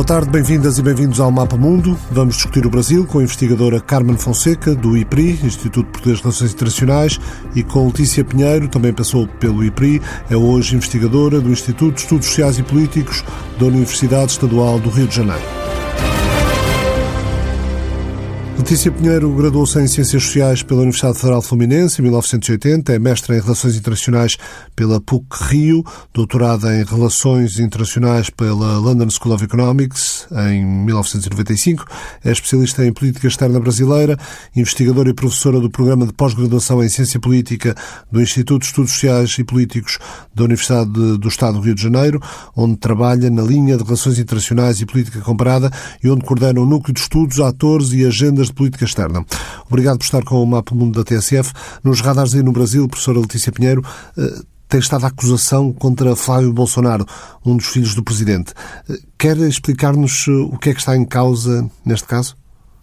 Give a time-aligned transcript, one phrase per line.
[0.00, 1.94] Boa tarde, bem-vindas e bem-vindos ao Mapa Mundo.
[2.10, 6.54] Vamos discutir o Brasil com a investigadora Carmen Fonseca, do IPRI, Instituto Português de Relações
[6.54, 7.20] Internacionais,
[7.54, 10.00] e com Letícia Pinheiro, também passou pelo IPRI,
[10.30, 13.22] é hoje investigadora do Instituto de Estudos Sociais e Políticos
[13.58, 15.59] da Universidade Estadual do Rio de Janeiro.
[18.70, 23.40] Letícia Pinheiro graduou-se em Ciências Sociais pela Universidade Federal Fluminense em 1980, é mestra em
[23.40, 24.36] Relações Internacionais
[24.76, 31.84] pela PUC Rio, doutorada em Relações Internacionais pela London School of Economics em 1995,
[32.24, 34.16] é especialista em Política Externa Brasileira,
[34.54, 37.74] investigadora e professora do Programa de Pós-Graduação em Ciência Política
[38.08, 39.98] do Instituto de Estudos Sociais e Políticos
[40.32, 42.20] da Universidade do Estado do Rio de Janeiro,
[42.56, 45.72] onde trabalha na linha de Relações Internacionais e Política Comparada
[46.04, 49.24] e onde coordena o núcleo de estudos, atores e agendas de política externa.
[49.66, 51.50] Obrigado por estar com o Mapa Mundo da TSF.
[51.82, 53.82] Nos radares aí no Brasil, professora Letícia Pinheiro,
[54.18, 57.06] eh, tem estado a acusação contra Flávio Bolsonaro,
[57.44, 58.52] um dos filhos do presidente.
[58.86, 62.36] Eh, quer explicar-nos eh, o que é que está em causa neste caso?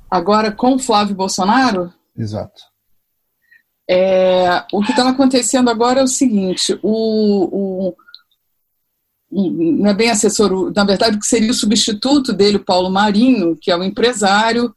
[0.10, 1.94] Agora, com Flávio Bolsonaro?
[2.18, 2.60] Exato.
[3.88, 7.96] É, o que está acontecendo agora é o seguinte: o, o,
[9.32, 13.56] não é bem assessor, na verdade, o que seria o substituto dele, o Paulo Marinho,
[13.62, 14.74] que é o empresário,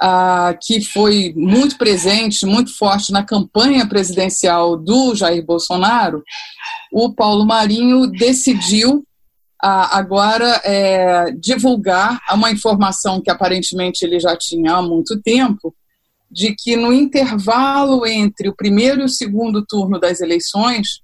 [0.00, 6.24] ah, que foi muito presente, muito forte na campanha presidencial do Jair Bolsonaro,
[6.90, 9.04] o Paulo Marinho decidiu
[9.62, 15.74] ah, agora é, divulgar uma informação que aparentemente ele já tinha há muito tempo,
[16.30, 21.00] de que no intervalo entre o primeiro e o segundo turno das eleições,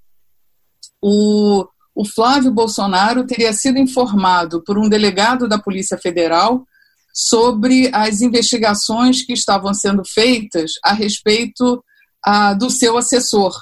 [1.03, 6.65] o, o Flávio Bolsonaro teria sido informado por um delegado da Polícia Federal
[7.19, 11.83] sobre as investigações que estavam sendo feitas a respeito
[12.23, 13.59] ah, do seu assessor,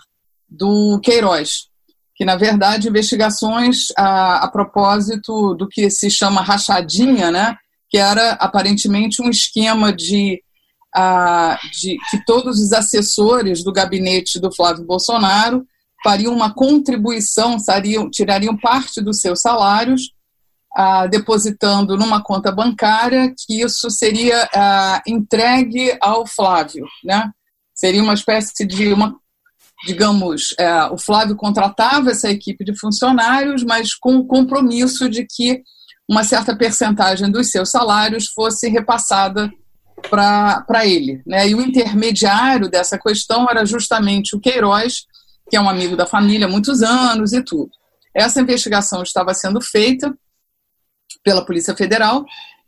[0.48, 1.68] do Queiroz,
[2.16, 7.56] que na verdade investigações a, a propósito do que se chama rachadinha, né,
[7.88, 10.42] que era aparentemente um esquema de,
[10.92, 15.64] ah, de que todos os assessores do gabinete do Flávio Bolsonaro
[16.02, 17.56] fariam uma contribuição,
[18.10, 20.12] tirariam parte dos seus salários
[20.74, 27.30] ah, depositando numa conta bancária, que isso seria ah, entregue ao Flávio, né?
[27.74, 29.14] Seria uma espécie de uma,
[29.86, 35.62] digamos, é, o Flávio contratava essa equipe de funcionários, mas com o compromisso de que
[36.08, 39.50] uma certa percentagem dos seus salários fosse repassada
[40.10, 41.22] para ele.
[41.26, 41.48] Né?
[41.48, 45.06] E o intermediário dessa questão era justamente o Queiroz,
[45.50, 47.70] que é um amigo da família há muitos anos e tudo.
[48.14, 50.14] Essa investigação estava sendo feita
[51.22, 52.24] pela Polícia Federal.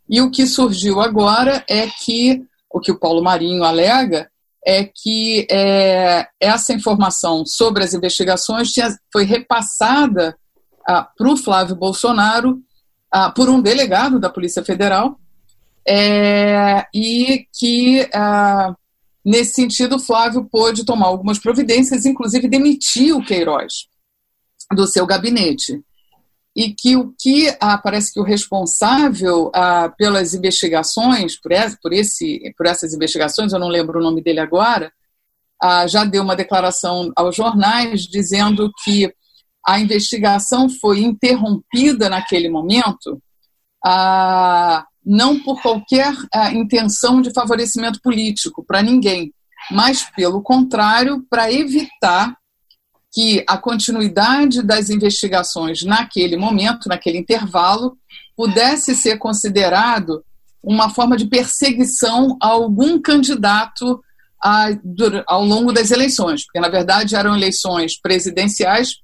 [0.09, 4.31] E o que surgiu agora é que, o que o Paulo Marinho alega,
[4.65, 10.37] é que é, essa informação sobre as investigações tinha, foi repassada
[10.87, 12.61] ah, para o Flávio Bolsonaro
[13.13, 15.19] ah, por um delegado da Polícia Federal
[15.87, 18.75] é, e que, ah,
[19.25, 23.87] nesse sentido, o Flávio pôde tomar algumas providências, inclusive demitir o Queiroz
[24.73, 25.81] do seu gabinete
[26.57, 31.93] e que o que ah, parece que o responsável ah, pelas investigações, por, essa, por,
[31.93, 34.91] esse, por essas investigações, eu não lembro o nome dele agora,
[35.63, 39.13] ah, já deu uma declaração aos jornais dizendo que
[39.67, 43.21] a investigação foi interrompida naquele momento,
[43.85, 49.31] ah, não por qualquer ah, intenção de favorecimento político para ninguém,
[49.71, 52.35] mas, pelo contrário, para evitar
[53.17, 57.97] que a continuidade das investigações naquele momento, naquele intervalo,
[58.37, 60.23] pudesse ser considerado
[60.63, 64.05] uma forma de perseguição a algum candidato
[64.45, 64.69] a,
[65.27, 68.97] ao longo das eleições, porque na verdade eram eleições presidenciais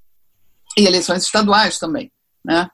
[0.76, 2.12] e eleições estaduais também,
[2.44, 2.68] né?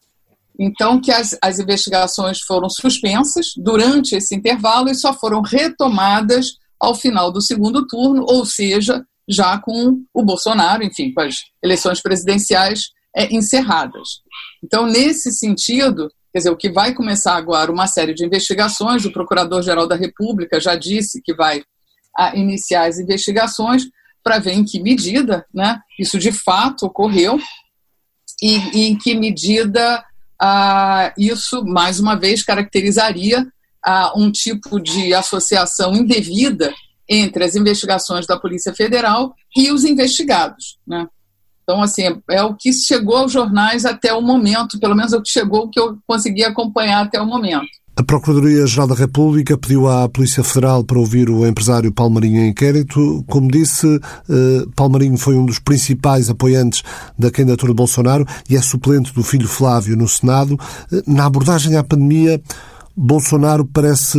[0.59, 6.97] Então que as, as investigações foram suspensas durante esse intervalo e só foram retomadas ao
[6.97, 12.91] final do segundo turno, ou seja, já com o Bolsonaro, enfim, com as eleições presidenciais
[13.15, 14.21] é, encerradas.
[14.65, 19.13] Então, nesse sentido, quer dizer, o que vai começar agora uma série de investigações, o
[19.13, 21.63] Procurador-Geral da República já disse que vai
[22.17, 23.85] a, iniciar as investigações
[24.23, 27.39] para ver em que medida né, isso de fato ocorreu
[28.43, 30.05] e, e em que medida
[30.41, 33.47] ah, isso, mais uma vez, caracterizaria
[33.85, 36.73] ah, um tipo de associação indevida
[37.09, 40.79] entre as investigações da Polícia Federal e os investigados.
[40.87, 41.07] Né?
[41.63, 45.17] Então, assim, é, é o que chegou aos jornais até o momento, pelo menos é
[45.17, 47.69] o que chegou, o que eu consegui acompanhar até o momento.
[47.99, 53.25] A Procuradoria-Geral da República pediu à Polícia Federal para ouvir o empresário Palmarinho em inquérito.
[53.29, 54.01] Como disse,
[54.31, 56.85] eh, Palmarinho foi um dos principais apoiantes
[57.19, 60.57] da candidatura de Bolsonaro e é suplente do filho Flávio no Senado.
[60.93, 62.41] Eh, na abordagem à pandemia,
[62.99, 64.19] Bolsonaro parece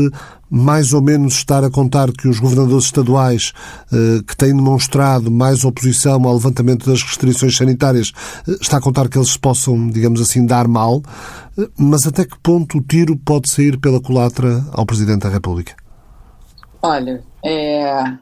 [0.50, 3.54] mais ou menos estar a contar que os governadores estaduais
[3.92, 8.12] eh, que têm demonstrado mais oposição ao levantamento das restrições sanitárias,
[8.48, 11.04] eh, está a contar que eles possam, digamos assim, dar mal,
[11.58, 15.76] eh, mas até que ponto o tiro pode sair pela culatra ao Presidente da República?
[16.82, 18.02] Olha, é...
[18.02, 18.18] em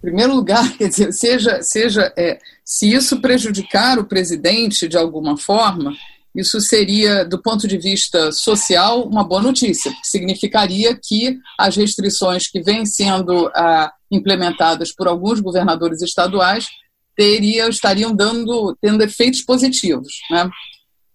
[0.00, 5.92] primeiro lugar, quer dizer, seja, seja é, se isso prejudicar o presidente de alguma forma,
[6.34, 12.62] isso seria, do ponto de vista social, uma boa notícia, significaria que as restrições que
[12.62, 16.66] vêm sendo ah, implementadas por alguns governadores estaduais
[17.14, 20.14] teria, estariam dando, tendo efeitos positivos.
[20.30, 20.48] Né?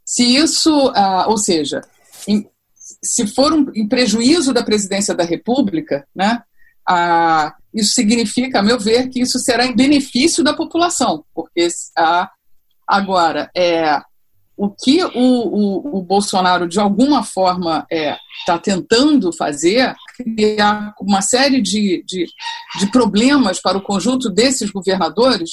[0.05, 1.81] Se isso, ah, ou seja,
[2.27, 2.47] em,
[3.03, 6.41] se for um, em prejuízo da presidência da República, né,
[6.87, 11.67] ah, isso significa, a meu ver, que isso será em benefício da população, porque
[11.97, 12.29] ah,
[12.87, 13.99] agora é
[14.57, 20.95] o que o, o, o, Bolsonaro, de alguma forma, está é, tá tentando fazer, criar
[20.99, 22.25] uma série de, de,
[22.79, 25.51] de, problemas para o conjunto desses governadores,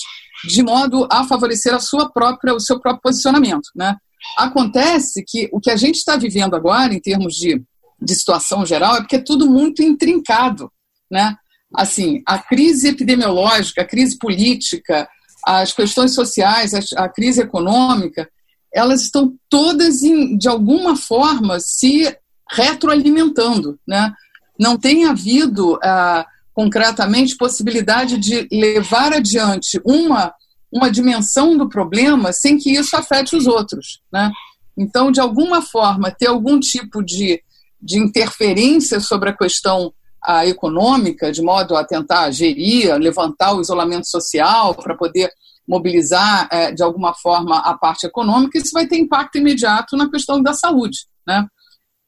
[0.48, 3.68] de modo a favorecer a sua própria, o seu próprio posicionamento.
[3.76, 3.94] Né?
[4.38, 7.62] Acontece que o que a gente está vivendo agora, em termos de,
[8.00, 10.72] de situação geral, é porque é tudo muito intrincado.
[11.10, 11.36] Né?
[11.76, 15.06] Assim, a crise epidemiológica, a crise política,
[15.44, 18.26] as questões sociais, a, a crise econômica,
[18.74, 22.14] elas estão todas, em, de alguma forma, se
[22.50, 23.78] retroalimentando.
[23.86, 24.12] Né?
[24.58, 30.34] Não tem havido, ah, concretamente, possibilidade de levar adiante uma,
[30.72, 34.00] uma dimensão do problema sem que isso afete os outros.
[34.12, 34.30] Né?
[34.76, 37.40] Então, de alguma forma, ter algum tipo de,
[37.80, 44.08] de interferência sobre a questão a, econômica, de modo a tentar gerir, levantar o isolamento
[44.08, 45.30] social para poder
[45.66, 50.42] mobilizar é, de alguma forma a parte econômica, isso vai ter impacto imediato na questão
[50.42, 51.46] da saúde, né?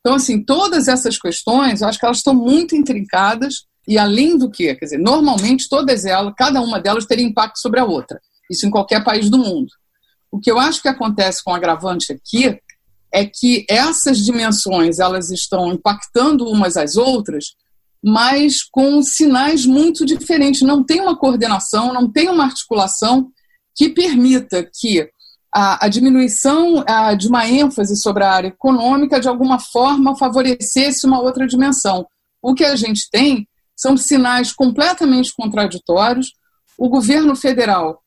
[0.00, 4.50] Então, assim, todas essas questões, eu acho que elas estão muito intrincadas e além do
[4.50, 8.20] que, quer dizer, normalmente todas elas, cada uma delas teria impacto sobre a outra.
[8.50, 9.68] Isso em qualquer país do mundo.
[10.30, 12.58] O que eu acho que acontece com o agravante aqui
[13.12, 17.54] é que essas dimensões elas estão impactando umas às outras,
[18.02, 20.62] mas com sinais muito diferentes.
[20.62, 23.30] Não tem uma coordenação, não tem uma articulação
[23.76, 25.08] que permita que
[25.54, 31.06] a, a diminuição a, de uma ênfase sobre a área econômica, de alguma forma, favorecesse
[31.06, 32.06] uma outra dimensão.
[32.42, 33.46] O que a gente tem
[33.76, 36.32] são sinais completamente contraditórios.
[36.78, 38.02] O governo federal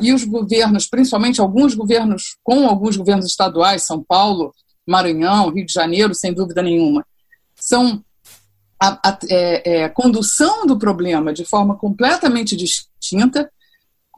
[0.00, 4.52] e os governos, principalmente alguns governos, com alguns governos estaduais, São Paulo,
[4.86, 7.06] Maranhão, Rio de Janeiro, sem dúvida nenhuma,
[7.54, 8.04] são
[8.78, 13.50] a, a é, é, condução do problema de forma completamente distinta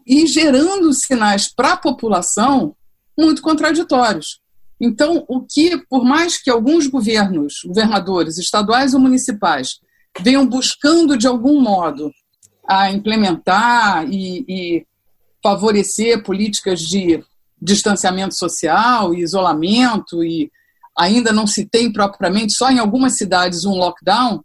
[0.06, 2.76] e gerando sinais para a população
[3.19, 4.41] muito contraditórios.
[4.81, 9.81] Então, o que, por mais que alguns governos, governadores estaduais ou municipais,
[10.20, 12.11] venham buscando de algum modo
[12.69, 14.87] a implementar e, e
[15.43, 17.23] favorecer políticas de
[17.61, 20.50] distanciamento social e isolamento e
[20.97, 24.43] ainda não se tem propriamente só em algumas cidades um lockdown,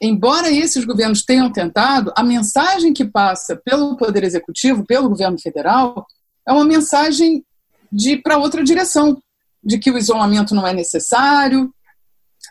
[0.00, 6.06] embora esses governos tenham tentado, a mensagem que passa pelo Poder Executivo, pelo governo federal,
[6.46, 7.44] é uma mensagem
[7.92, 9.20] de para outra direção,
[9.62, 11.72] de que o isolamento não é necessário,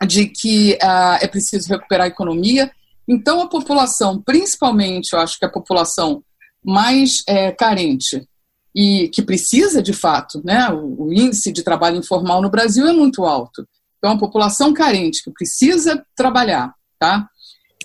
[0.05, 2.72] de que uh, é preciso recuperar a economia.
[3.07, 6.24] Então, a população, principalmente, eu acho que a população
[6.63, 8.27] mais é, carente
[8.75, 12.93] e que precisa, de fato, né, o, o índice de trabalho informal no Brasil é
[12.93, 13.65] muito alto.
[13.98, 17.27] Então, a população carente que precisa trabalhar, tá?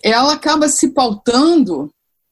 [0.02, 1.90] Ela acaba se pautando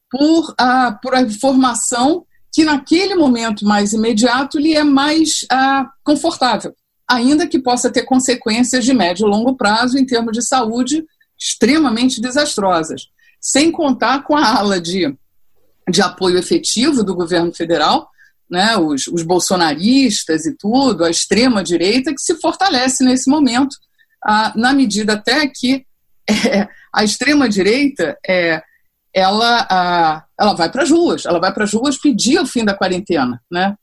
[0.09, 6.75] por a, por a informação que naquele momento mais imediato lhe é mais ah, confortável,
[7.07, 11.05] ainda que possa ter consequências de médio e longo prazo em termos de saúde
[11.39, 13.07] extremamente desastrosas,
[13.39, 15.15] sem contar com a ala de,
[15.89, 18.09] de apoio efetivo do governo federal,
[18.49, 23.77] né, os, os bolsonaristas e tudo, a extrema direita que se fortalece nesse momento,
[24.21, 25.85] ah, na medida até que
[26.93, 28.61] a extrema direita é,
[29.13, 32.63] ela, a, ela vai para as ruas, ela vai para as ruas pedir o fim
[32.63, 33.75] da quarentena, né?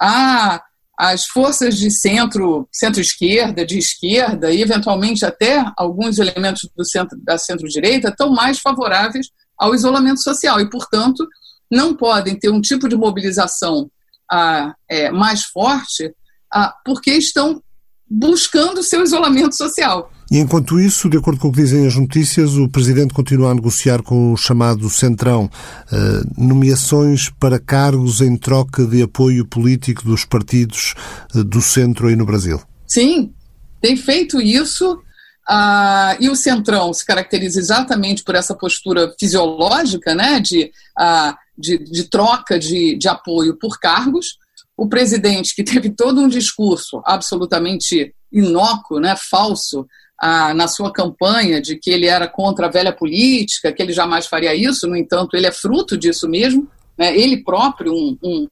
[0.00, 0.62] Ah,
[0.98, 7.38] as forças de centro, centro-esquerda, de esquerda e eventualmente até alguns elementos do centro da
[7.38, 9.28] centro-direita estão mais favoráveis
[9.58, 11.26] ao isolamento social e, portanto,
[11.70, 13.90] não podem ter um tipo de mobilização
[14.30, 16.14] ah, é, mais forte
[16.52, 17.62] ah, porque estão
[18.08, 20.12] buscando seu isolamento social.
[20.32, 23.54] E enquanto isso, de acordo com o que dizem as notícias, o Presidente continua a
[23.54, 25.50] negociar com o chamado Centrão
[25.92, 30.94] eh, nomeações para cargos em troca de apoio político dos partidos
[31.36, 32.58] eh, do centro aí no Brasil.
[32.86, 33.30] Sim,
[33.78, 35.02] tem feito isso.
[35.46, 41.76] Ah, e o Centrão se caracteriza exatamente por essa postura fisiológica né, de, ah, de,
[41.76, 44.38] de, troca de, de apoio por cargos.
[44.78, 49.86] O presidente, que teve todo um discurso absolutamente inócuo, né, falso,
[50.22, 54.26] ah, na sua campanha de que ele era contra a velha política, que ele jamais
[54.26, 56.70] faria isso, no entanto, ele é fruto disso mesmo.
[56.96, 58.48] Né, ele próprio um, um,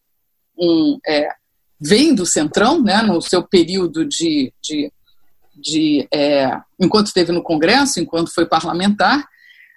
[0.58, 1.28] um é,
[1.80, 4.90] vem do Centrão, né, no seu período de, de
[5.60, 9.22] de é, enquanto esteve no Congresso, enquanto foi parlamentar.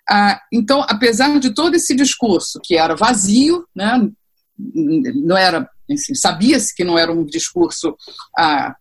[0.10, 4.10] Ah, então, apesar de todo esse discurso que era vazio, né,
[4.58, 5.70] não era,
[6.16, 7.96] sabia-se que não era um discurso
[8.38, 8.76] ah,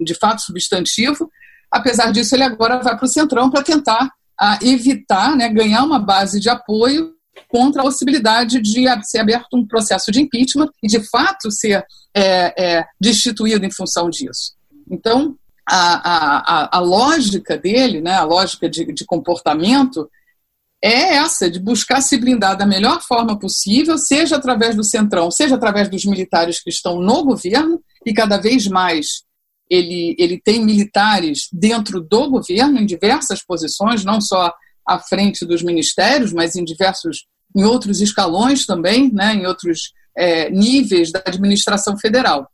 [0.00, 1.30] de fato substantivo.
[1.70, 4.10] Apesar disso, ele agora vai para o centrão para tentar
[4.40, 7.12] ah, evitar, né, ganhar uma base de apoio
[7.48, 11.84] contra a possibilidade de ser aberto um processo de impeachment e, de fato, ser
[12.14, 14.54] é, é, destituído em função disso.
[14.90, 15.36] Então,
[15.68, 20.08] a, a, a lógica dele, né, a lógica de, de comportamento,
[20.82, 25.54] é essa, de buscar se blindar da melhor forma possível, seja através do centrão, seja
[25.54, 29.22] através dos militares que estão no governo, e cada vez mais
[29.70, 34.52] ele, ele tem militares dentro do governo, em diversas posições, não só
[34.86, 40.50] à frente dos ministérios, mas em diversos, em outros escalões também, né, em outros é,
[40.50, 42.50] níveis da administração federal.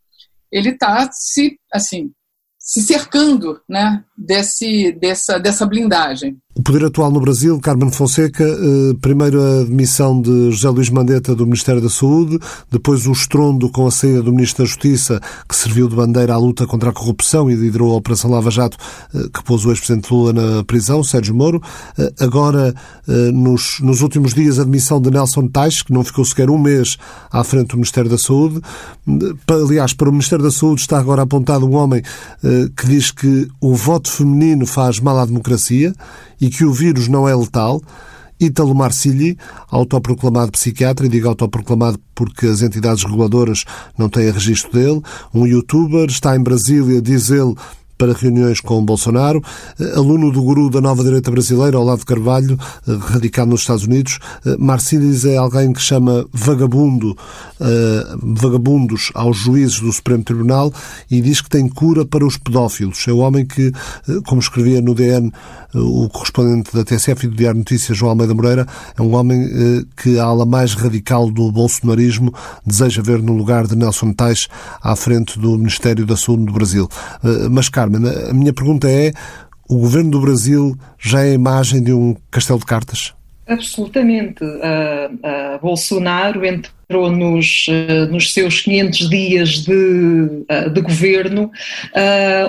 [0.52, 2.12] Ele está se, assim,
[2.58, 6.36] se cercando né, desse, dessa, dessa blindagem.
[6.58, 11.34] O poder atual no Brasil, Carmen Fonseca, eh, primeiro a demissão de José Luís Mandetta
[11.34, 12.38] do Ministério da Saúde,
[12.70, 16.38] depois o estrondo com a saída do Ministro da Justiça, que serviu de bandeira à
[16.38, 18.78] luta contra a corrupção e liderou a Operação Lava Jato,
[19.14, 21.60] eh, que pôs o ex-presidente Lula na prisão, Sérgio Moro.
[21.98, 22.74] Eh, agora,
[23.32, 26.96] nos, nos últimos dias, a demissão de Nelson Tais, que não ficou sequer um mês
[27.30, 28.60] à frente do Ministério da Saúde.
[29.48, 32.02] Aliás, para o Ministério da Saúde está agora apontado um homem
[32.76, 35.94] que diz que o voto feminino faz mal à democracia
[36.40, 37.80] e que o vírus não é letal,
[38.38, 39.38] Ítalo Marcilli,
[39.70, 43.64] autoproclamado psiquiatra, e digo autoproclamado porque as entidades reguladoras
[43.96, 47.54] não têm registro dele, um youtuber, está em Brasília, diz ele,
[47.98, 49.42] para reuniões com Bolsonaro,
[49.80, 54.18] eh, aluno do guru da nova direita brasileira, Olavo Carvalho, eh, radicado nos Estados Unidos.
[54.44, 57.16] Eh, Marcílides é alguém que chama vagabundo,
[58.22, 60.72] vagabundos aos juízes do Supremo Tribunal
[61.10, 63.06] e diz que tem cura para os pedófilos.
[63.08, 63.72] É o homem que,
[64.26, 65.32] como escrevia no DN
[65.74, 69.48] o correspondente da TSF e do Diário Notícias, João Almeida Moreira, é um homem
[69.96, 72.32] que a ala mais radical do bolsonarismo
[72.64, 74.48] deseja ver no lugar de Nelson Tais
[74.82, 76.88] à frente do Ministério da Saúde do Brasil.
[77.50, 79.12] Mas, cá Carmen, a minha pergunta é:
[79.68, 83.14] o governo do Brasil já é a imagem de um castelo de cartas?
[83.46, 84.42] Absolutamente.
[84.42, 91.50] Uh, uh, Bolsonaro entrou nos, uh, nos seus 500 dias de, de governo,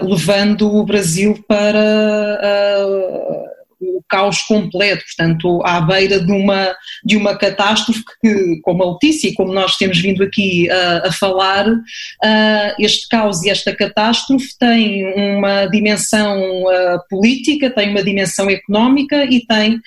[0.04, 2.42] levando o Brasil para
[3.80, 9.30] o caos completo, portanto, à beira de uma, de uma catástrofe que, como a Letícia
[9.30, 14.48] e como nós temos vindo aqui uh, a falar, uh, este caos e esta catástrofe
[14.60, 15.06] tem
[15.38, 19.80] uma dimensão uh, política, tem uma dimensão económica e tem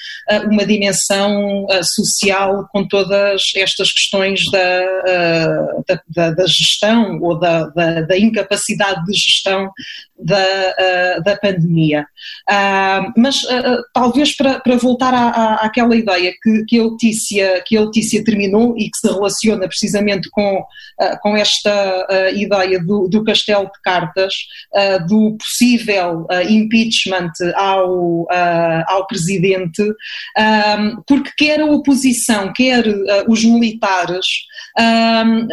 [0.50, 8.18] uma dimensão social com todas estas questões da, da, da, gestão ou da, da, da
[8.18, 9.70] incapacidade de gestão
[10.24, 12.06] da, da pandemia.
[13.16, 13.46] mas
[13.92, 18.24] talvez para, para voltar à, à, àquela ideia que, que, a Letícia, que a Letícia
[18.24, 20.64] terminou e que se relaciona precisamente com,
[21.22, 24.34] com esta ideia do, do, castelo de cartas,
[25.08, 28.26] do possível impeachment ao,
[28.88, 32.84] ao presidente, um, porque quer a oposição, quer
[33.28, 34.26] os militares,
[34.78, 35.48] um,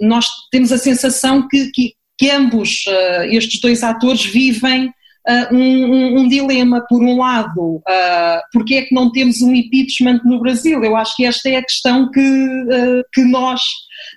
[0.00, 2.84] nós temos a sensação que, que, que ambos
[3.30, 4.92] estes dois atores vivem
[5.28, 6.84] uh, um, um, dilema.
[6.88, 10.82] Por um lado, uh, porque é que não temos um impeachment no Brasil?
[10.84, 13.60] Eu acho que esta é a questão que, uh, que nós,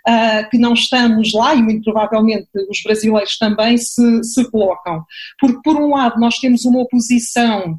[0.08, 5.04] uh, que não estamos lá e muito provavelmente os brasileiros também se, se colocam.
[5.40, 7.78] Porque, por um lado, nós temos uma oposição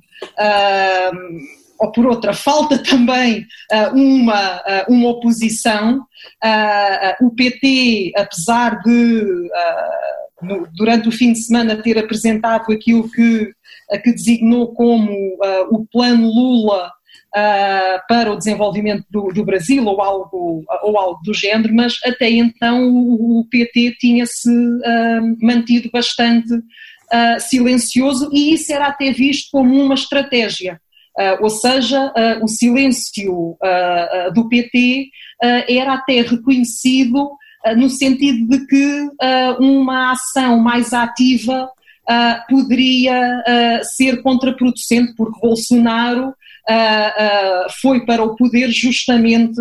[1.78, 6.00] ou por outra, falta também uh, uma, uh, uma oposição.
[6.44, 9.48] Uh, o PT, apesar de
[10.76, 13.52] durante o fim de semana ter apresentado aquilo que,
[14.04, 15.10] que designou como
[15.68, 16.92] o plano Lula
[18.08, 22.88] para o desenvolvimento do, do, Brasil ou algo, ou algo do género, mas até então
[22.88, 29.74] o, o PT tinha-se uh, mantido bastante uh, silencioso e isso era até visto como
[29.74, 30.80] uma estratégia.
[31.18, 33.56] Uh, ou seja, uh, o silêncio
[34.34, 35.10] do PT
[35.68, 37.30] era até reconhecido
[37.76, 39.10] no sentido de que
[39.58, 41.68] uma ação mais ativa
[42.48, 43.42] poderia
[43.82, 46.32] ser contraproducente, porque Bolsonaro
[47.80, 49.60] foi para o poder justamente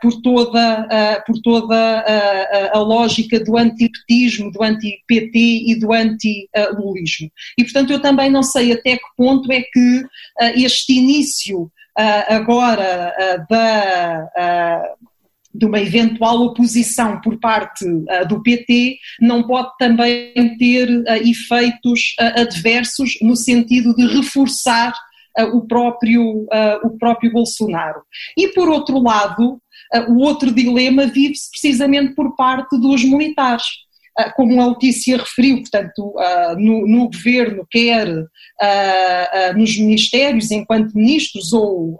[0.00, 2.04] por toda, por toda
[2.72, 7.30] a lógica do antipetismo, do anti-PT e do anti-lulismo.
[7.56, 10.04] E, portanto, eu também não sei até que ponto é que
[10.56, 14.96] este início agora da
[15.54, 22.14] de uma eventual oposição por parte uh, do PT não pode também ter uh, efeitos
[22.20, 24.94] uh, adversos no sentido de reforçar
[25.52, 26.46] o, próprio,
[26.84, 28.02] o próprio Bolsonaro.
[28.36, 29.60] E por outro lado,
[30.08, 33.64] o outro dilema vive-se precisamente por parte dos militares
[34.18, 38.08] ah, como a Letícia referiu, portanto, ah, no, no governo, quer
[38.60, 41.96] ah, nos ministérios, enquanto ministros, ou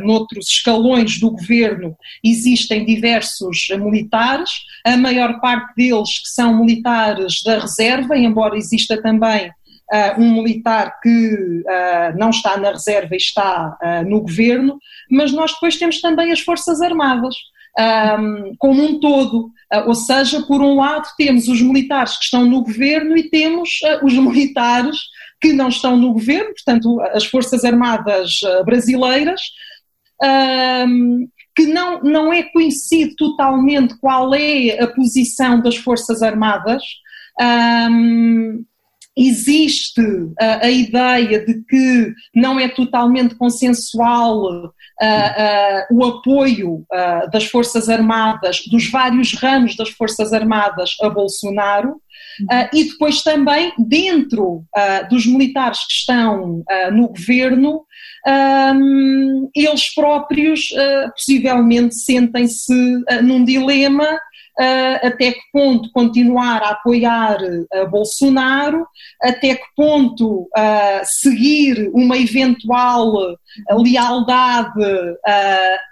[0.00, 4.50] noutros escalões do governo, existem diversos militares,
[4.84, 9.50] a maior parte deles que são militares da reserva, embora exista também
[9.92, 14.78] Uh, um militar que uh, não está na reserva e está uh, no governo,
[15.10, 17.34] mas nós depois temos também as Forças Armadas
[18.18, 19.50] um, como um todo.
[19.86, 23.68] Ou seja, por um lado temos os militares que estão no governo e temos
[24.02, 24.96] os militares
[25.40, 29.40] que não estão no governo, portanto, as Forças Armadas brasileiras,
[30.88, 36.82] um, que não, não é conhecido totalmente qual é a posição das Forças Armadas.
[37.40, 38.64] Um,
[39.16, 40.02] existe
[40.40, 44.72] a, a, ideia de que não é totalmente consensual uh,
[45.90, 46.84] o apoio
[47.30, 52.00] das Forças Armadas, dos vários ramos das Forças Armadas a Bolsonaro,
[52.72, 54.64] e depois também dentro
[55.10, 57.84] dos militares que estão no governo,
[59.54, 60.68] eles próprios
[61.14, 64.18] possivelmente sentem-se num dilema
[65.02, 68.86] até que ponto continuar a apoiar uh, Bolsonaro,
[69.20, 73.12] até que ponto uh, seguir uma eventual
[73.70, 74.82] lealdade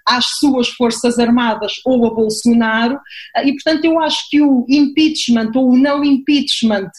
[0.06, 2.98] às suas Forças Armadas ou a Bolsonaro,
[3.44, 6.90] e portanto eu acho que o impeachment ou o não impeachment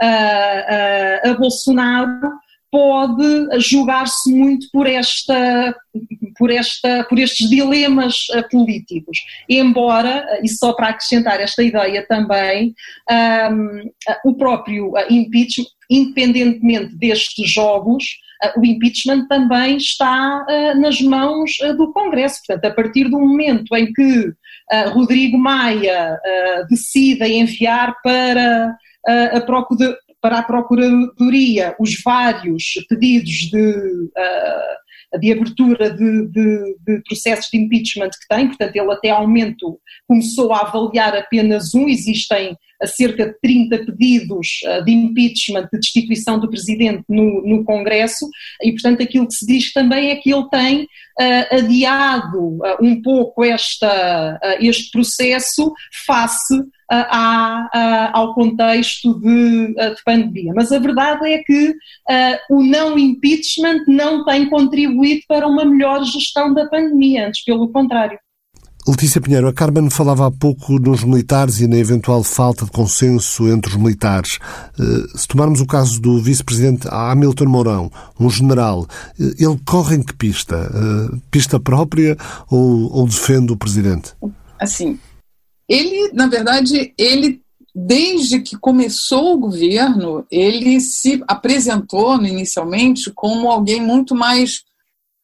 [0.00, 2.32] a Bolsonaro
[2.70, 5.74] pode julgar-se muito por esta
[6.40, 9.18] por, esta, por estes dilemas uh, políticos.
[9.48, 12.74] Embora, uh, e só para acrescentar esta ideia também,
[13.52, 18.04] um, uh, o próprio impeachment, independentemente destes jogos,
[18.56, 22.40] o impeachment também está nas mãos do Congresso.
[22.46, 24.32] Portanto, a partir do momento em que
[24.94, 26.16] Rodrigo Maia
[26.70, 28.74] decide enviar para
[29.06, 29.40] a
[30.20, 37.58] para a Procuradoria os vários pedidos de, uh, de abertura de, de, de, processos de
[37.58, 43.26] impeachment que tem, portanto, ele até ao momento começou a avaliar apenas um, existem cerca
[43.26, 48.28] de 30 pedidos uh, de impeachment, de destituição do presidente no, no Congresso,
[48.62, 53.44] e portanto aquilo que se diz também é que ele tem uh, adiado um pouco
[53.44, 55.72] esta, este processo
[56.06, 56.54] face
[56.90, 60.52] à, ao contexto de, de, pandemia.
[60.54, 66.04] Mas a verdade é que uh, o não impeachment não tem contribuído para uma melhor
[66.04, 68.18] gestão da pandemia, antes pelo contrário.
[68.88, 73.46] Letícia Pinheiro, a Carmen falava há pouco nos militares e na eventual falta de consenso
[73.48, 74.38] entre os militares.
[74.78, 78.86] Eh, se tomarmos o caso do vice-presidente Hamilton Mourão, um general,
[79.18, 80.70] eh, ele corre em que pista?
[81.30, 82.16] Pista própria
[82.50, 84.12] ou, ou defende o presidente?
[84.58, 84.98] Assim,
[85.68, 87.40] ele, na verdade, ele
[87.74, 94.64] desde que começou o governo, ele se apresentou inicialmente como alguém muito mais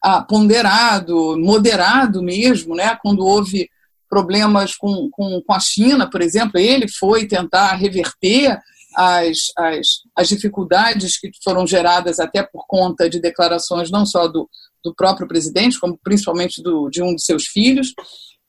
[0.03, 2.97] ah, ponderado, moderado mesmo, né?
[3.03, 3.69] Quando houve
[4.09, 8.59] problemas com, com, com a China, por exemplo, ele foi tentar reverter
[8.97, 14.49] as, as, as dificuldades que foram geradas até por conta de declarações não só do,
[14.83, 17.93] do próprio presidente, como principalmente do, de um de seus filhos.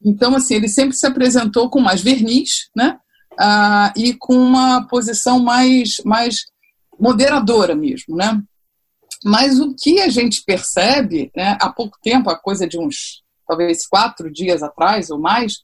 [0.03, 2.97] Então, assim, ele sempre se apresentou com mais verniz, né?
[3.39, 6.45] Ah, e com uma posição mais, mais
[6.99, 8.41] moderadora mesmo, né?
[9.27, 13.85] Mas o que a gente percebe, né, há pouco tempo, a coisa de uns, talvez
[13.85, 15.57] quatro dias atrás ou mais,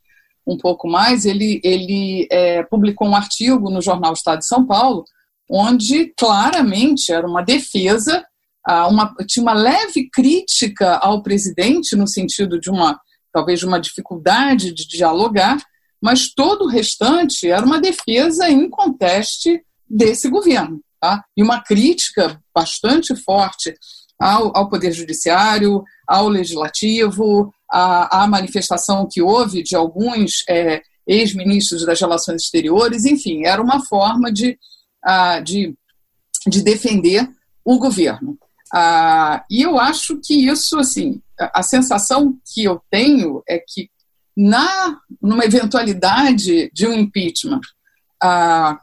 [0.45, 5.05] um pouco mais, ele, ele é, publicou um artigo no jornal Estado de São Paulo,
[5.49, 8.25] onde claramente era uma defesa,
[8.65, 12.99] ah, uma, tinha uma leve crítica ao presidente, no sentido de uma
[13.31, 15.57] talvez uma dificuldade de dialogar,
[16.01, 20.82] mas todo o restante era uma defesa inconteste desse governo.
[21.03, 21.25] Tá?
[21.35, 23.75] e uma crítica bastante forte
[24.17, 31.99] ao, ao Poder Judiciário, ao Legislativo, à, manifestação que houve de alguns é, ex-ministros das
[31.99, 34.57] Relações Exteriores, enfim, era uma forma de,
[35.05, 35.75] uh, de,
[36.47, 37.27] de defender
[37.65, 38.37] o governo.
[38.73, 43.89] Uh, e eu acho que isso, assim, a, sensação que eu tenho é que
[44.37, 47.61] na numa eventualidade de um impeachment,
[48.23, 48.77] uh,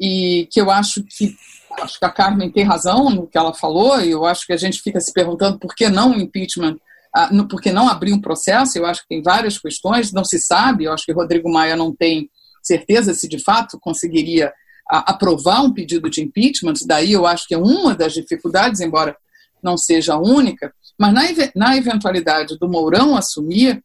[0.00, 1.36] e que eu acho que
[1.80, 4.56] acho que a Carmen tem razão no que ela falou, e eu acho que a
[4.56, 6.76] gente fica se perguntando por que não o impeachment,
[7.16, 10.38] uh, por que não abrir um processo, eu acho que tem várias questões, não se
[10.38, 12.30] sabe, eu acho que Rodrigo Maia não tem
[12.62, 17.54] certeza se de fato conseguiria uh, aprovar um pedido de impeachment, daí eu acho que
[17.54, 19.16] é uma das dificuldades, embora
[19.62, 21.22] não seja a única, mas na,
[21.54, 23.82] na eventualidade do Mourão assumir,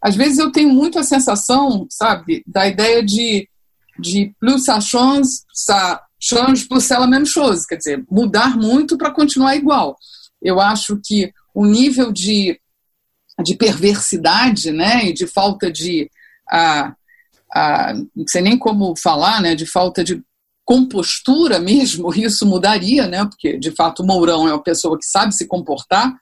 [0.00, 3.48] às vezes eu tenho muito a sensação, sabe, da ideia de,
[3.98, 8.96] de plus ça change, ça change plus c'est la même chose, quer dizer, mudar muito
[8.96, 9.96] para continuar igual.
[10.42, 12.60] Eu acho que o nível de,
[13.42, 16.10] de perversidade, né, e de falta de,
[16.48, 16.94] a,
[17.54, 20.22] a, não sei nem como falar, né, de falta de
[20.64, 25.34] compostura mesmo, isso mudaria, né, porque de fato o Mourão é uma pessoa que sabe
[25.34, 26.12] se comportar,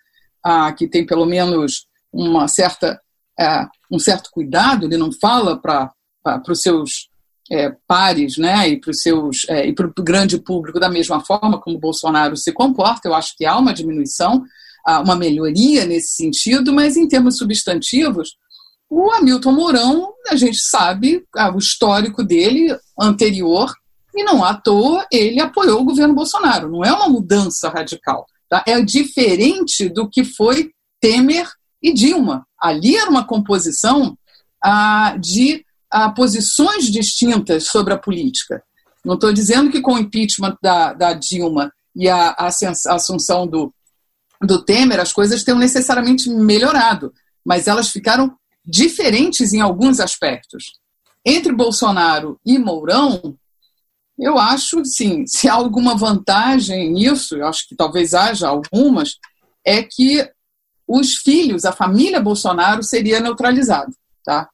[0.44, 3.00] ah, que tem pelo menos uma certa
[3.38, 5.92] é, um certo cuidado, ele não fala para
[6.48, 7.08] os seus
[7.50, 11.60] é, pares né, e para seus é, e para o grande público da mesma forma
[11.60, 13.08] como o Bolsonaro se comporta.
[13.08, 14.44] Eu acho que há uma diminuição,
[14.86, 18.36] há uma melhoria nesse sentido, mas em termos substantivos,
[18.88, 23.72] o Hamilton Mourão, a gente sabe ah, o histórico dele anterior,
[24.14, 26.70] e não à toa ele apoiou o governo Bolsonaro.
[26.70, 28.26] Não é uma mudança radical.
[28.48, 28.62] Tá?
[28.66, 31.48] É diferente do que foi Temer
[31.82, 32.46] e Dilma.
[32.60, 34.16] Ali era uma composição
[34.62, 38.60] ah, de ah, posições distintas sobre a política.
[39.04, 42.48] Não estou dizendo que com o impeachment da, da Dilma e a, a,
[42.88, 43.72] assunção do,
[44.42, 50.72] do Temer as coisas tenham necessariamente melhorado, mas elas ficaram diferentes em alguns aspectos.
[51.24, 53.38] Entre Bolsonaro e Mourão,
[54.18, 59.18] eu acho, sim, se há alguma vantagem nisso, eu acho que talvez haja algumas,
[59.64, 60.28] é que
[60.88, 64.48] os filhos, a família Bolsonaro seria neutralizado, tá?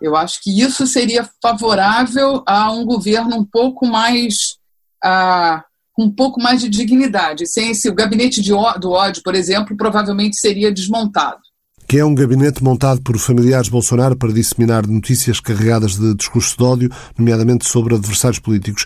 [0.00, 4.56] Eu acho que isso seria favorável a um governo um pouco mais
[5.02, 5.64] a
[5.98, 7.46] um pouco mais de dignidade.
[7.46, 11.38] Sem esse, o gabinete de, do ódio, por exemplo, provavelmente seria desmontado.
[11.86, 16.64] Que é um gabinete montado por familiares Bolsonaro para disseminar notícias carregadas de discurso de
[16.64, 18.84] ódio, nomeadamente sobre adversários políticos.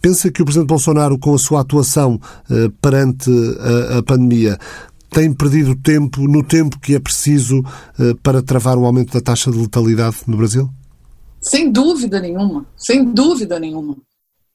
[0.00, 3.30] Pensa que o Presidente Bolsonaro, com a sua atuação eh, perante
[3.90, 4.56] a, a pandemia,
[5.16, 9.50] tem perdido tempo no tempo que é preciso uh, para travar o aumento da taxa
[9.50, 10.68] de letalidade no Brasil?
[11.40, 13.96] Sem dúvida nenhuma, sem dúvida nenhuma.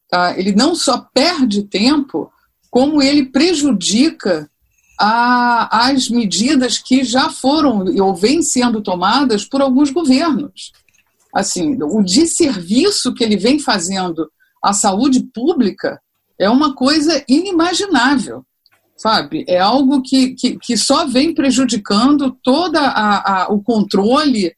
[0.08, 0.38] Tá?
[0.38, 2.32] Ele não só perde tempo,
[2.70, 4.48] como ele prejudica
[5.00, 10.74] a, as medidas que já foram ou vêm sendo tomadas por alguns governos.
[11.34, 14.30] Assim, o desserviço que ele vem fazendo
[14.62, 16.00] à saúde pública
[16.40, 18.46] é uma coisa inimaginável
[19.02, 19.44] sabe?
[19.48, 22.78] É algo que, que, que só vem prejudicando todo
[23.50, 24.54] o controle,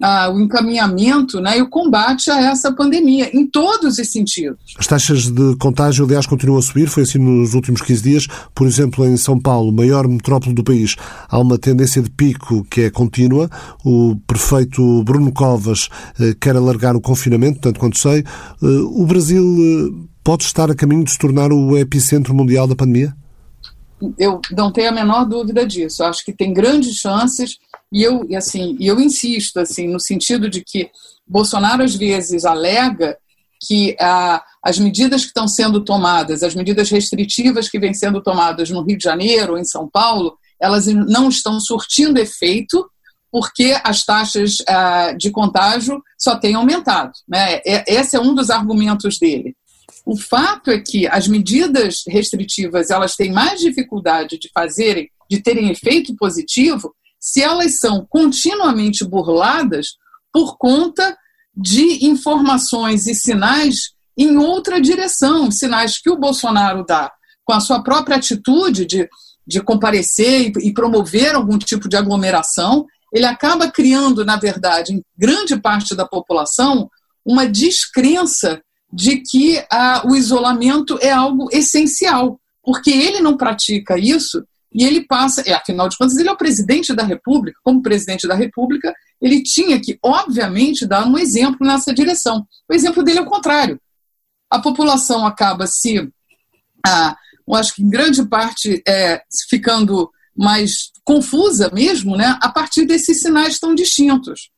[0.00, 4.60] a, o encaminhamento né, e o combate a essa pandemia, em todos os sentidos.
[4.78, 8.26] As taxas de contágio, aliás, continuam a subir, foi assim nos últimos 15 dias.
[8.54, 10.94] Por exemplo, em São Paulo, maior metrópole do país,
[11.28, 13.50] há uma tendência de pico que é contínua.
[13.84, 15.88] O prefeito Bruno Covas
[16.20, 18.20] eh, quer alargar o confinamento, tanto quanto sei.
[18.20, 18.24] Eh,
[18.62, 23.12] o Brasil eh, pode estar a caminho de se tornar o epicentro mundial da pandemia?
[24.18, 26.04] Eu não tenho a menor dúvida disso.
[26.04, 27.58] Acho que tem grandes chances
[27.92, 30.90] e eu, e assim, eu insisto assim no sentido de que
[31.26, 33.16] Bolsonaro às vezes alega
[33.60, 38.70] que ah, as medidas que estão sendo tomadas, as medidas restritivas que vêm sendo tomadas
[38.70, 42.88] no Rio de Janeiro ou em São Paulo, elas não estão surtindo efeito
[43.30, 47.12] porque as taxas ah, de contágio só têm aumentado.
[47.28, 47.60] Né?
[47.66, 49.54] É, esse é um dos argumentos dele.
[50.04, 55.70] O fato é que as medidas restritivas elas têm mais dificuldade de fazerem, de terem
[55.70, 59.96] efeito positivo, se elas são continuamente burladas
[60.32, 61.16] por conta
[61.54, 67.12] de informações e sinais em outra direção, sinais que o Bolsonaro dá
[67.44, 69.08] com a sua própria atitude de,
[69.46, 75.02] de comparecer e, e promover algum tipo de aglomeração, ele acaba criando, na verdade, em
[75.16, 76.90] grande parte da população,
[77.24, 78.60] uma descrença
[78.92, 85.06] de que ah, o isolamento é algo essencial, porque ele não pratica isso e ele
[85.06, 87.58] passa, é, afinal de contas, ele é o presidente da República.
[87.64, 92.46] Como presidente da República, ele tinha que, obviamente, dar um exemplo nessa direção.
[92.68, 93.80] O exemplo dele é o contrário.
[94.50, 96.10] A população acaba se
[96.86, 102.84] ah, eu acho que em grande parte é, ficando mais confusa mesmo, né, a partir
[102.84, 104.50] desses sinais tão distintos.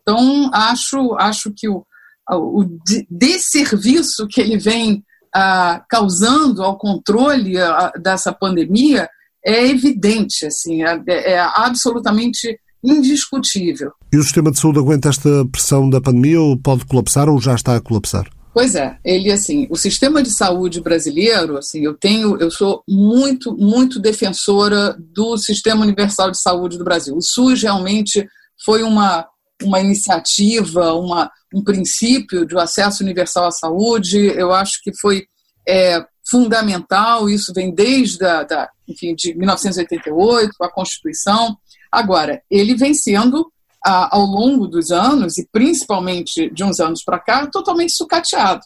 [0.00, 1.86] Então, acho, acho que o,
[2.36, 2.78] o
[3.10, 5.02] desserviço que ele vem
[5.34, 9.08] ah, causando ao controle ah, dessa pandemia
[9.44, 13.92] é evidente, assim, é, é absolutamente indiscutível.
[14.12, 17.54] E o sistema de saúde aguenta esta pressão da pandemia ou pode colapsar ou já
[17.54, 18.28] está a colapsar?
[18.52, 23.56] Pois é, ele assim, o sistema de saúde brasileiro, assim, eu tenho, eu sou muito,
[23.56, 27.16] muito defensora do Sistema Universal de Saúde do Brasil.
[27.16, 28.26] O SUS realmente
[28.64, 29.26] foi uma,
[29.62, 34.18] uma iniciativa, uma, um princípio de acesso universal à saúde.
[34.18, 35.26] Eu acho que foi
[35.66, 37.28] é, fundamental.
[37.28, 41.56] Isso vem desde a, da, enfim, de 1988, a Constituição.
[41.90, 43.50] Agora, ele vem sendo
[43.84, 48.60] ao longo dos anos, e principalmente de uns anos para cá, totalmente sucateado.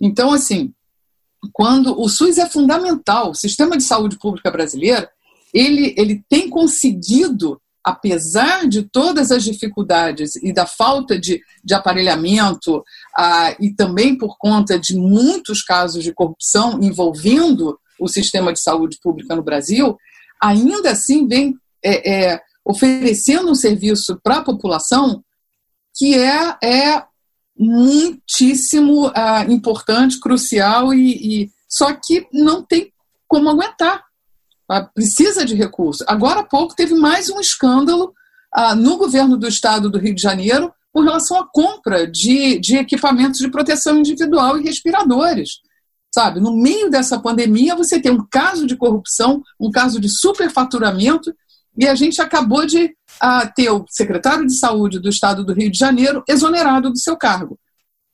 [0.00, 0.72] Então, assim,
[1.52, 5.08] quando o SUS é fundamental, o sistema de saúde pública brasileiro,
[5.52, 12.82] ele, ele tem conseguido, apesar de todas as dificuldades e da falta de, de aparelhamento,
[13.16, 18.98] ah, e também por conta de muitos casos de corrupção envolvendo o sistema de saúde
[19.00, 19.96] pública no Brasil,
[20.42, 25.22] ainda assim vem é, é, oferecendo um serviço para a população
[25.96, 27.04] que é, é
[27.56, 32.92] muitíssimo uh, importante, crucial e, e, só que não tem
[33.28, 34.05] como aguentar.
[34.70, 36.04] Uh, precisa de recursos.
[36.08, 38.12] Agora há pouco teve mais um escândalo
[38.56, 42.76] uh, no governo do estado do Rio de Janeiro com relação à compra de, de
[42.76, 45.60] equipamentos de proteção individual e respiradores.
[46.12, 51.34] Sabe, no meio dessa pandemia, você tem um caso de corrupção, um caso de superfaturamento
[51.78, 55.70] e a gente acabou de uh, ter o secretário de saúde do estado do Rio
[55.70, 57.58] de Janeiro exonerado do seu cargo.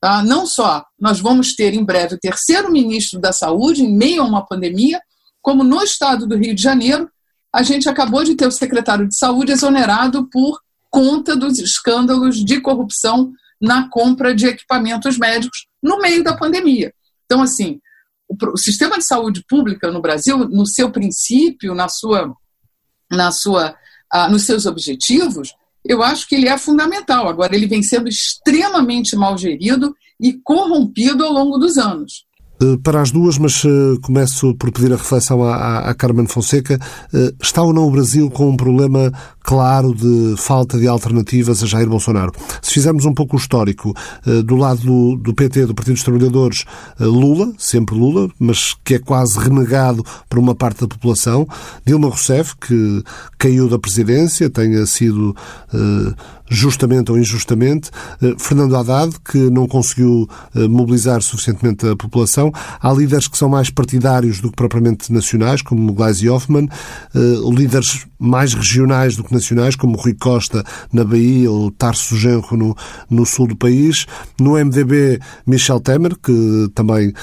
[0.01, 0.21] Tá?
[0.21, 4.25] Não só nós vamos ter em breve o terceiro ministro da saúde, em meio a
[4.25, 5.01] uma pandemia,
[5.43, 7.11] como no estado do Rio de Janeiro,
[7.53, 12.61] a gente acabou de ter o secretário de saúde exonerado por conta dos escândalos de
[12.61, 16.93] corrupção na compra de equipamentos médicos no meio da pandemia.
[17.25, 17.79] Então, assim,
[18.27, 22.33] o, sistema de saúde pública no Brasil, no seu princípio, na sua
[23.11, 23.75] na sua,
[24.11, 25.53] ah, nos seus objetivos,
[25.85, 27.27] eu acho que ele é fundamental.
[27.27, 32.25] Agora, ele vem sendo extremamente mal gerido e corrompido ao longo dos anos.
[32.61, 36.79] Eh, para as duas, mas uh, começo por pedir a reflexão à, à Carmen Fonseca.
[37.13, 39.11] Uh, está ou não o Brasil com um problema
[39.41, 42.31] claro de falta de alternativas a Jair Bolsonaro?
[42.61, 43.93] Se fizermos um pouco o histórico,
[44.45, 46.63] do lado do, do, PT, do Partido dos Trabalhadores,
[46.97, 51.45] Lula, sempre Lula, mas que é quase renegado por uma parte da população.
[51.85, 53.03] Dilma Rousseff, que
[53.37, 55.35] caiu da presidência, tenha sido
[56.49, 57.89] justamente ou injustamente.
[58.21, 62.51] Eh, Fernando Haddad, que não conseguiu eh, mobilizar suficientemente a população.
[62.81, 66.67] Há líderes que são mais partidários do que propriamente nacionais, como Gleisi Hoffmann.
[67.15, 67.19] Eh,
[67.51, 72.75] líderes mais regionais do que nacionais, como Rui Costa na Bahia ou Tarso Genro no,
[73.09, 74.05] no sul do país.
[74.39, 77.13] No MDB, Michel Temer, que também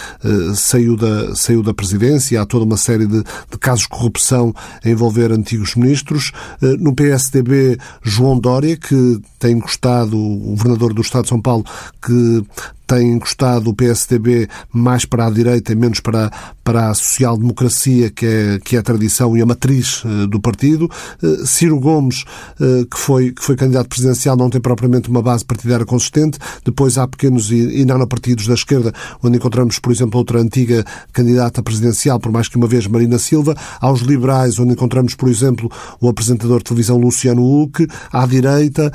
[0.55, 2.41] saiu, da, saiu da presidência.
[2.41, 6.33] Há toda uma série de, de casos de corrupção a envolver antigos ministros.
[6.79, 11.65] no PSDB, João Dória, que tem gostado, o governador do Estado de São Paulo,
[12.03, 12.45] que
[12.91, 16.29] tem encostado o PSDB mais para a direita e menos para,
[16.65, 20.91] para a social-democracia, que é, que é a tradição e a matriz uh, do partido.
[21.23, 22.25] Uh, Ciro Gomes,
[22.59, 26.41] uh, que, foi, que foi candidato presidencial, não tem propriamente uma base partidária consistente.
[26.65, 31.63] Depois há pequenos e, e nanopartidos da esquerda, onde encontramos, por exemplo, outra antiga candidata
[31.63, 33.55] presidencial, por mais que uma vez Marina Silva.
[33.81, 37.87] Há os liberais, onde encontramos, por exemplo, o apresentador de televisão Luciano Huck.
[38.13, 38.93] À direita,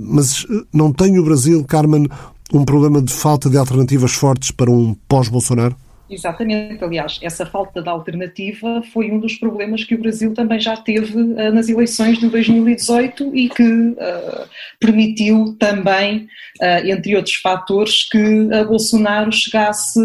[0.00, 2.08] mas não tem o Brasil, Carmen,
[2.52, 5.76] um problema de falta de alternativas fortes para um pós-Bolsonaro?
[6.08, 10.76] Exatamente, aliás, essa falta de alternativa foi um dos problemas que o Brasil também já
[10.76, 16.28] teve uh, nas eleições de 2018 e que uh, permitiu também,
[16.60, 20.00] uh, entre outros fatores, que Bolsonaro chegasse,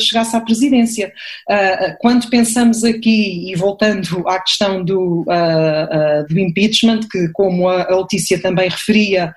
[0.00, 1.12] chegasse à presidência.
[2.00, 5.24] quando pensamos aqui, e voltando à questão do,
[6.28, 9.32] do impeachment, que como a Letícia também referia,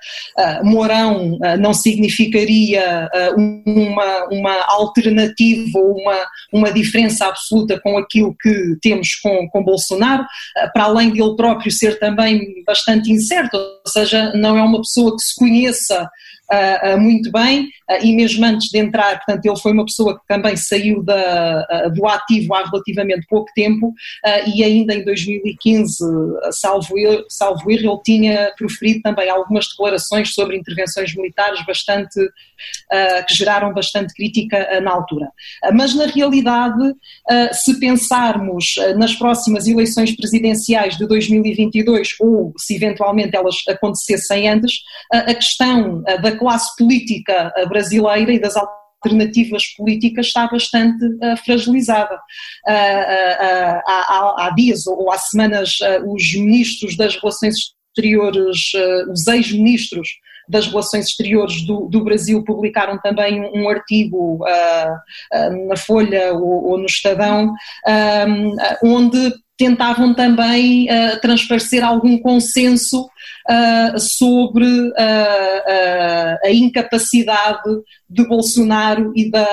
[0.62, 9.48] Mourão não significaria uma, uma alternativa uma, uma diferença absoluta com aquilo que temos com,
[9.48, 10.24] com Bolsonaro,
[10.56, 13.58] eh, para além de ele próprio ser também bastante incerto,
[13.90, 16.10] seja, não é uma pessoa que se conheça
[16.52, 20.18] uh, uh, muito bem uh, e mesmo antes de entrar, portanto, ele foi uma pessoa
[20.18, 23.92] que também saiu da, do ativo há relativamente pouco tempo
[24.46, 26.04] e ainda em 2015,
[26.52, 32.18] salvo, eu, salvo erro, ele tinha proferido também algumas declarações sobre intervenções militares bastante,
[33.28, 35.28] que geraram bastante crítica na altura.
[35.72, 36.94] mas na realidade,
[37.52, 44.72] se pensarmos nas próximas eleições presidenciais de 2022 ou se eventualmente elas acontecessem antes,
[45.12, 51.04] a questão da classe política brasileira e das alternativas políticas está bastante
[51.44, 52.18] fragilizada.
[52.66, 57.56] Há, há, dias ou há semanas os ministros das relações
[57.94, 58.72] exteriores,
[59.10, 60.08] os ex-ministros
[60.48, 64.40] das Relações Exteriores do, do, Brasil publicaram também um, um artigo
[65.68, 67.52] na Folha ou, ou no Estadão,
[68.28, 69.32] um, onde
[69.64, 74.94] tentavam também uh, transparecer algum consenso uh, sobre uh,
[76.44, 77.62] a incapacidade
[78.10, 79.48] de Bolsonaro e, da,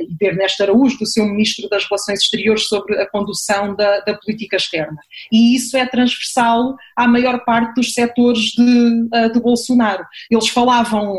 [0.00, 4.14] e de Ernesto Araújo, do seu Ministro das Relações Exteriores, sobre a condução da, da
[4.18, 4.98] política externa.
[5.32, 10.04] E isso é transversal à maior parte dos setores de, de Bolsonaro.
[10.30, 11.16] Eles falavam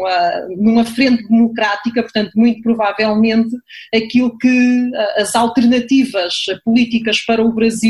[0.55, 3.55] numa frente democrática, portanto, muito provavelmente
[3.95, 7.84] aquilo que as alternativas políticas para o Brasil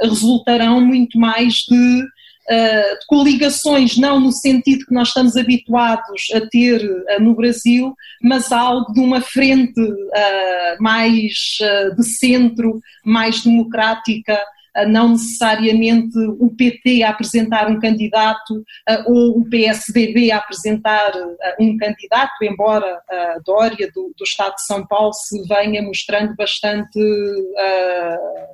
[0.00, 2.04] resultarão muito mais de
[2.48, 7.94] uh, de coligações, não no sentido que nós estamos habituados a ter uh, no Brasil,
[8.22, 11.58] mas algo de uma frente uh, mais
[11.96, 14.38] de centro, mais democrática,
[14.86, 18.62] não necessariamente o PT a apresentar um candidato
[19.06, 21.10] ou o PSDB a apresentar
[21.58, 27.00] um candidato, embora a Dória do, do Estado de São Paulo se venha mostrando bastante
[27.00, 28.48] uh,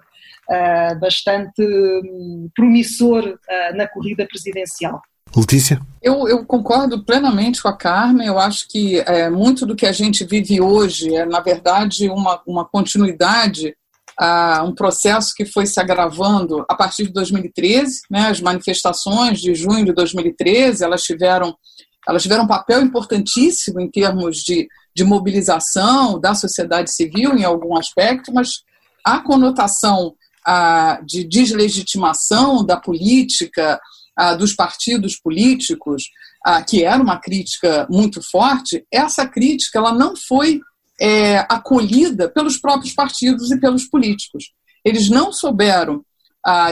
[1.01, 5.01] bastante um, promissor uh, na corrida presidencial.
[5.37, 5.81] Letícia?
[6.01, 8.27] Eu, eu, concordo plenamente com a Carmen.
[8.27, 12.41] Eu acho que é, muito do que a gente vive hoje é, na verdade, uma,
[12.47, 13.75] uma continuidade
[14.17, 18.03] a um processo que foi se agravando a partir de 2013.
[18.09, 18.29] Né?
[18.29, 21.57] As manifestações de junho de 2013 elas tiveram,
[22.07, 27.77] elas tiveram um papel importantíssimo em termos de, de mobilização da sociedade civil em algum
[27.77, 28.63] aspecto, mas
[29.05, 30.15] a conotação
[31.07, 33.81] de deslegitimação da política,
[34.39, 36.05] dos partidos políticos,
[36.69, 40.61] que era uma crítica muito forte, essa crítica ela não foi
[41.01, 44.53] é, acolhida pelos próprios partidos e pelos políticos.
[44.85, 46.05] Eles não souberam,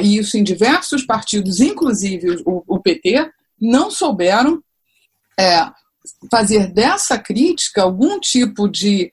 [0.03, 3.31] e isso em diversos partidos, inclusive o, o PT,
[3.61, 4.63] não souberam
[5.39, 5.67] é,
[6.31, 9.11] fazer dessa crítica algum tipo de,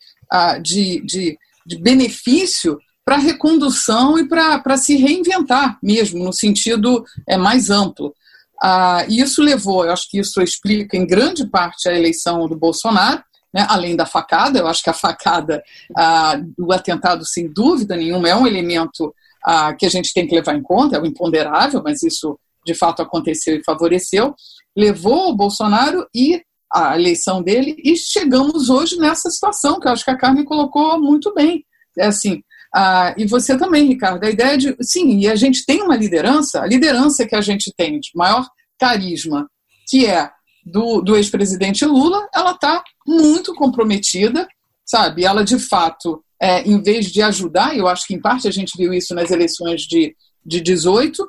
[0.61, 2.77] de, de, de benefício
[3.09, 8.13] para recondução e para se reinventar mesmo, no sentido é, mais amplo.
[8.61, 12.55] Ah, e isso levou, eu acho que isso explica em grande parte a eleição do
[12.55, 15.63] Bolsonaro, né, além da facada, eu acho que a facada
[15.97, 19.11] ah, do atentado, sem dúvida nenhuma, é um elemento
[19.43, 22.75] ah, que a gente tem que levar em conta, é o imponderável, mas isso de
[22.75, 24.35] fato aconteceu e favoreceu,
[24.77, 30.05] levou o Bolsonaro e a eleição dele, e chegamos hoje nessa situação, que eu acho
[30.05, 31.65] que a Carmen colocou muito bem.
[31.97, 34.75] É assim, ah, e você também, Ricardo, a ideia de.
[34.81, 38.47] Sim, e a gente tem uma liderança, a liderança que a gente tem de maior
[38.79, 39.49] carisma,
[39.87, 40.29] que é
[40.65, 44.47] do, do ex-presidente Lula, ela está muito comprometida,
[44.85, 45.25] sabe?
[45.25, 48.77] Ela, de fato, é, em vez de ajudar, eu acho que em parte a gente
[48.77, 51.27] viu isso nas eleições de, de 18,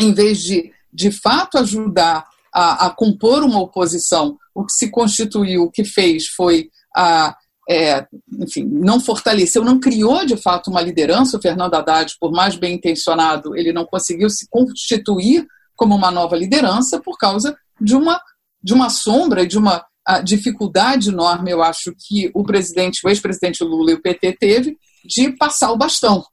[0.00, 5.62] em vez de, de fato, ajudar a, a compor uma oposição, o que se constituiu,
[5.62, 7.36] o que fez foi a
[7.68, 8.06] é,
[8.40, 11.36] enfim, não fortaleceu, não criou de fato uma liderança.
[11.36, 16.34] O Fernando Haddad, por mais bem intencionado, ele não conseguiu se constituir como uma nova
[16.34, 18.20] liderança por causa de uma,
[18.62, 19.84] de uma sombra, de uma
[20.24, 25.32] dificuldade enorme, eu acho, que o presidente, o ex-presidente Lula e o PT teve de
[25.32, 26.24] passar o bastão,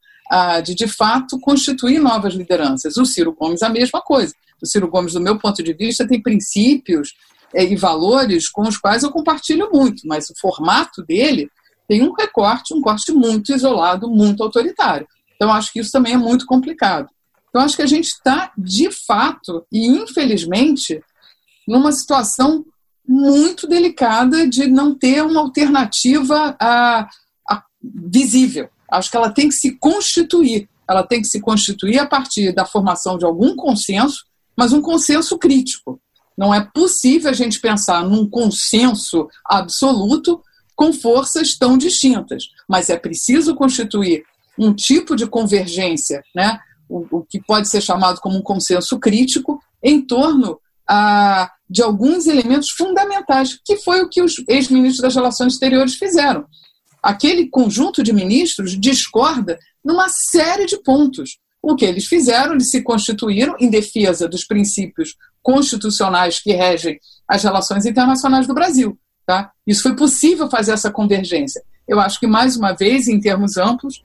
[0.63, 2.95] de de fato constituir novas lideranças.
[2.95, 4.34] O Ciro Gomes, a mesma coisa.
[4.62, 7.10] O Ciro Gomes, do meu ponto de vista, tem princípios
[7.53, 11.49] e valores com os quais eu compartilho muito, mas o formato dele
[11.88, 15.08] tem um recorte, um corte muito isolado, muito autoritário.
[15.36, 17.10] Então, acho que isso também é muito complicado.
[17.49, 21.01] Então, acho que a gente está, de fato, e infelizmente,
[21.67, 22.65] numa situação
[23.08, 27.08] muito delicada de não ter uma alternativa a,
[27.49, 28.67] a, visível.
[28.91, 30.67] Acho que ela tem que se constituir.
[30.88, 34.26] Ela tem que se constituir a partir da formação de algum consenso,
[34.57, 35.99] mas um consenso crítico.
[36.38, 40.41] Não é possível a gente pensar num consenso absoluto
[40.75, 44.23] com forças tão distintas, mas é preciso constituir
[44.57, 46.59] um tipo de convergência, né,
[46.89, 52.27] o, o que pode ser chamado como um consenso crítico, em torno ah, de alguns
[52.27, 56.45] elementos fundamentais, que foi o que os ex-ministros das Relações Exteriores fizeram.
[57.01, 61.38] Aquele conjunto de ministros discorda numa série de pontos.
[61.68, 67.41] O que eles fizeram, eles se constituíram em defesa dos princípios constitucionais que regem as
[67.41, 68.95] relações internacionais do Brasil.
[69.26, 69.49] Tá?
[69.66, 71.63] Isso foi possível fazer essa convergência.
[71.88, 74.03] Eu acho que, mais uma vez, em termos amplos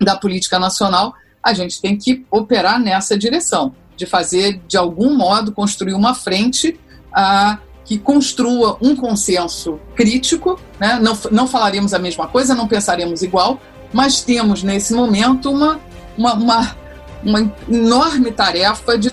[0.00, 1.12] da política nacional,
[1.42, 6.78] a gente tem que operar nessa direção, de fazer, de algum modo, construir uma frente
[7.12, 10.60] ah, que construa um consenso crítico.
[10.78, 11.00] Né?
[11.02, 13.60] Não, não falaremos a mesma coisa, não pensaremos igual,
[13.92, 15.80] mas temos, nesse momento, uma,
[16.16, 16.76] uma, uma,
[17.24, 19.12] uma enorme tarefa de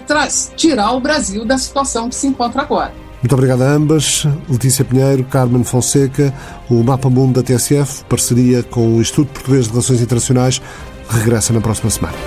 [0.55, 2.93] tirar o Brasil da situação que se encontra agora.
[3.21, 4.27] Muito obrigado a ambas.
[4.49, 6.33] Letícia Pinheiro, Carmen Fonseca,
[6.69, 10.61] o Mapa Mundo da TSF, parceria com o Instituto Português de Relações Internacionais,
[11.09, 12.17] regressa na próxima semana.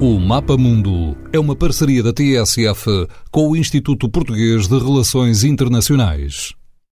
[0.00, 6.54] O Mapa Mundo é uma parceria da TSF com o Instituto Português de Relações Internacionais.